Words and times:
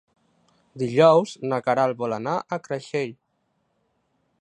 Dijous 0.83 1.35
na 1.51 1.61
Queralt 1.67 2.01
vol 2.01 2.17
anar 2.19 2.35
a 2.37 2.61
Creixell. 2.67 3.17